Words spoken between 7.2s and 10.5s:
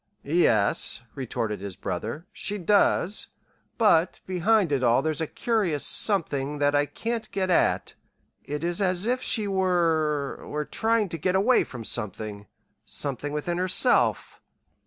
get at. It is as if she were